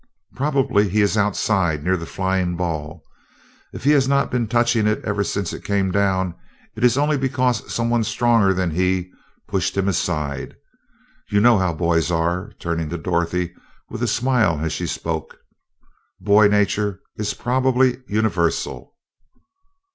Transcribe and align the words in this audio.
"Probably 0.35 0.89
he 0.89 1.03
is 1.03 1.15
outside, 1.15 1.83
near 1.83 1.95
the 1.95 2.07
flying 2.07 2.55
ball. 2.57 3.03
If 3.71 3.83
he 3.83 3.91
has 3.91 4.07
not 4.07 4.31
been 4.31 4.47
touching 4.47 4.87
it 4.87 4.99
ever 5.05 5.23
since 5.23 5.53
it 5.53 5.63
came 5.63 5.91
down, 5.91 6.33
it 6.75 6.83
is 6.83 6.97
only 6.97 7.19
because 7.19 7.71
someone 7.71 8.03
stronger 8.03 8.51
than 8.51 8.71
he 8.71 9.11
pushed 9.47 9.77
him 9.77 9.87
aside. 9.87 10.55
You 11.29 11.39
know 11.39 11.59
how 11.59 11.75
boys 11.75 12.09
are," 12.09 12.51
turning 12.57 12.89
to 12.89 12.97
Dorothy 12.97 13.53
with 13.91 14.01
a 14.01 14.07
smile 14.07 14.59
as 14.63 14.73
she 14.73 14.87
spoke, 14.87 15.37
"boy 16.19 16.47
nature 16.47 17.01
is 17.17 17.35
probably 17.35 18.01
universal." 18.07 18.95